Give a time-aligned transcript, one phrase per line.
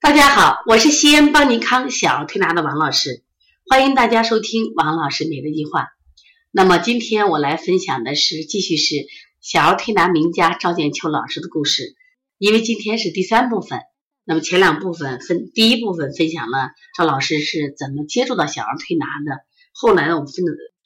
[0.00, 3.24] 大家好，我是西安邦尼康小儿推拿的王老师，
[3.68, 5.88] 欢迎大家收听王老师每日一话。
[6.52, 8.94] 那么今天我来分享的是，继续是
[9.40, 11.96] 小儿推拿名家赵建秋老师的故事。
[12.38, 13.80] 因为今天是第三部分，
[14.24, 19.40] 那么前两部分分第一部分分享了赵老师是怎么接触到小儿推拿的，
[19.72, 20.44] 后来呢，我们分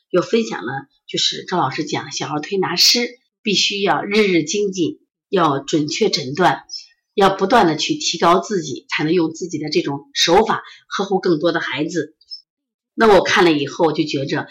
[0.09, 0.73] 又分享了
[1.07, 3.11] 就是赵老师讲小儿推拿师
[3.43, 6.65] 必须要日日精进，要准确诊断。
[7.15, 12.17] 要不断的去提高自己，才能用自己的这种手法呵护更多的孩子。
[12.95, 14.47] 那我看了以后就觉着，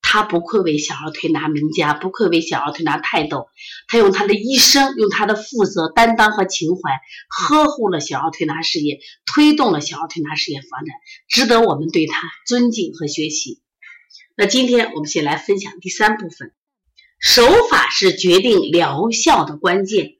[0.00, 3.46] 他不愧为小儿推拿名家，不愧为小儿推拿泰斗。
[3.88, 6.80] 他用他的一生，用他的负责、担当和情怀，
[7.28, 10.94] 呵护了小儿推拿事业，推动了小儿推拿事业发展，
[11.28, 13.62] 值得我们对他尊敬和学习。
[14.36, 16.52] 那今天我们先来分享第三部分，
[17.20, 20.16] 手法是决定疗效的关键。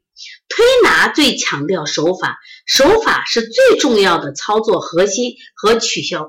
[0.49, 6.29] 推拿最强调手法，手法是最重要的操作核心和取效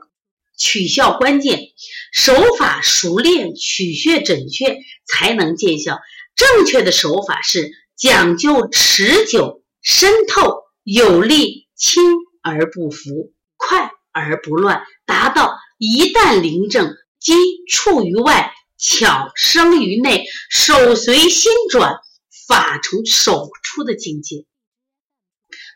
[0.57, 1.59] 取效关键。
[2.11, 5.99] 手法熟练、取穴准确，才能见效。
[6.35, 12.03] 正确的手法是讲究持久、深透、有力、轻
[12.41, 17.33] 而不浮、快而不乱，达到一旦临症即
[17.69, 21.97] 处于外，巧生于内，手随心转。
[22.47, 24.45] 法从手出的境界，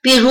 [0.02, 0.30] 比如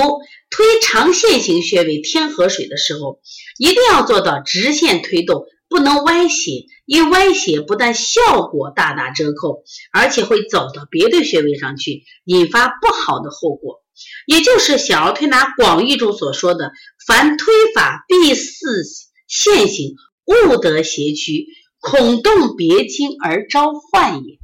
[0.49, 3.19] 推长线型穴位天河水的时候，
[3.57, 13.83] 一定要做到直线推动，不能歪斜，因歪斜不但效果大打折扣，而且会走到别的穴位上去，引发不好的后果。
[14.27, 16.71] 也就是小儿推拿广义中所说的
[17.07, 18.83] “凡推法必似
[19.27, 21.47] 线形，勿得斜曲，
[21.79, 24.37] 恐动别经而招患也。”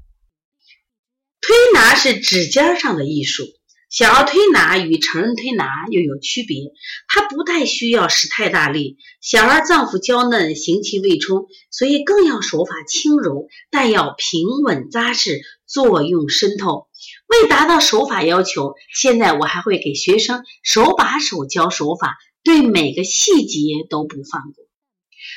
[1.46, 3.44] 推拿是指尖上的艺术，
[3.90, 6.72] 小儿推拿与成人推拿又有区别。
[7.10, 16.88] 它不太需要使太大力，小儿脏腑娇嫩，行气未充，所以更要手法轻柔，但要平稳扎实，作用深透。
[17.28, 24.64] 为达到手法要求，现在我还会给学生手把手教手法，对每个细节都不放过。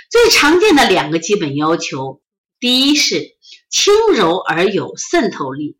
[0.08, 2.22] 最常见的两个基本要求，
[2.60, 3.34] 第一是
[3.68, 5.76] 轻柔而有渗透力。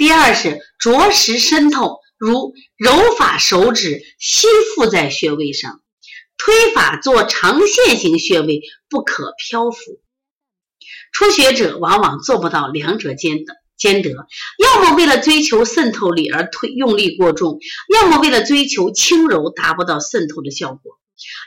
[0.00, 5.82] 第二是着实深透，如揉法手指吸附在穴位上，
[6.38, 10.00] 推法做长线型穴位不可漂浮。
[11.12, 14.08] 初学者往往做不到两者兼得，兼得，
[14.56, 17.58] 要么为了追求渗透力而推用力过重，
[17.92, 20.98] 要么为了追求轻柔达不到渗透的效果。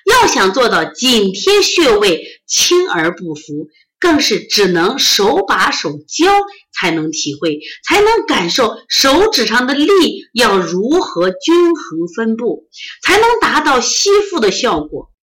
[0.05, 3.69] 要想做到紧贴穴位，轻而不浮。
[4.03, 6.29] 更是只能手把手教，
[6.73, 9.87] 才能体会，才能感受手指上的力
[10.33, 12.67] 要如何均衡分布，
[13.01, 15.13] 才能达到吸附的效果。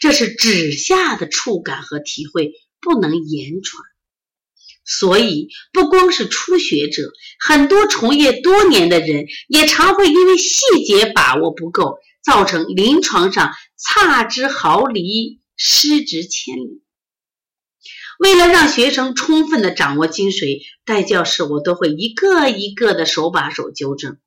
[0.00, 2.50] 这是指下的触感和体会，
[2.80, 3.80] 不能言传。
[4.84, 16.82] 所以，不光是初学者，很多从业多年的人，也常会因为细节把握不够，造成临床上差之毫厘，失之千里。
[18.20, 24.18] 为了让学生充分的掌握精髓，带教室我都会一个一个的手把手纠正。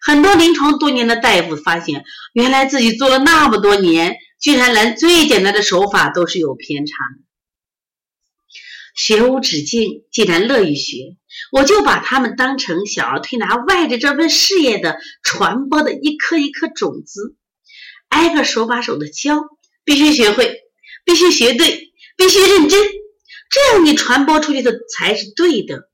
[0.00, 2.02] 很多临床多年的大夫发现，
[2.32, 7.22] 原来自己做了那么多年，居然连最简单的手法都是有偏差的。
[8.94, 11.18] 学无止境，既然乐于学，
[11.52, 17.36] 我就把他们当成小儿推拿外着这份事业的传播的一颗一颗种子，
[18.08, 19.44] 挨个手把手的教，
[19.84, 20.62] 必须学会，
[21.04, 22.80] 必须学对，必须认真。
[23.52, 25.90] 这样你传播出去的才是对的。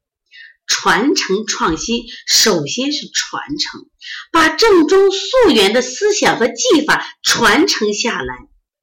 [0.70, 3.88] 传承创新，首先是传承，
[4.30, 8.34] 把正宗溯源的思想和技法传承下来，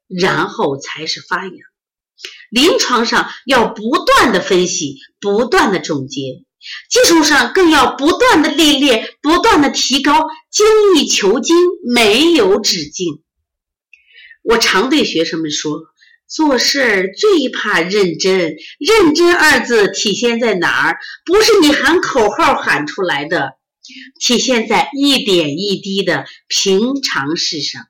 [0.09, 1.53] 然后才是发扬。
[2.50, 6.44] 临床上要不断的分析，不断的总结，
[6.90, 10.66] 技术上更要不断的历练，不断的提高，精
[10.96, 11.56] 益求精，
[11.94, 13.22] 没有止境。
[14.42, 15.83] 我常对学生们说。
[16.27, 20.98] 做事儿最怕认真，认真二字体现在哪儿？
[21.25, 23.54] 不是你喊口号喊出来的，
[24.19, 27.83] 体现在一点一滴的平常事上。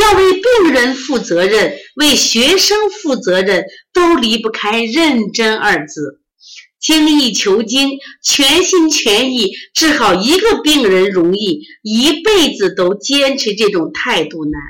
[0.00, 6.20] 要为病人负责任，为学生负责任，都离不开认真二字。
[6.80, 14.60] 精益求精，全心全意治好一个病人容易，一辈子都坚持这种态度难。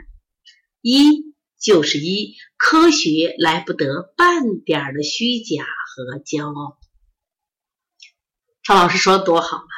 [0.83, 2.35] 一就是一。
[2.73, 6.79] 科学来不得半点的虚假和骄傲。
[8.63, 9.75] 赵老师说的多好啊！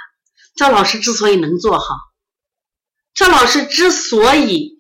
[0.55, 1.97] 赵老师之所以能做好，
[3.13, 4.79] 赵老师之所以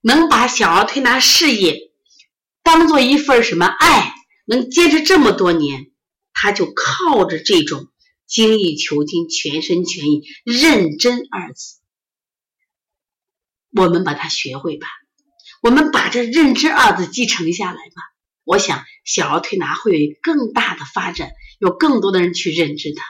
[0.00, 1.92] 能把小儿推拿事业
[2.64, 4.12] 当做一份什么爱，
[4.44, 5.92] 能坚持这么多年，
[6.32, 7.86] 他就靠着这种
[8.26, 11.78] 精益求精、全心全意、认真二字。
[13.70, 14.88] 我们把它学会吧，
[15.66, 18.02] 我们把这认知二字继承下来吧。
[18.44, 23.04] 我想小儿推拿会有更大的发展，有更多的人去认知它。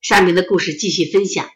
[0.00, 1.50] 下面的故事继续分享。